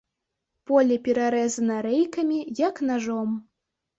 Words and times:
Поле 0.69 0.95
перарэзана 1.07 1.77
рэйкамі, 1.87 2.39
як 2.69 2.75
нажом. 2.91 3.29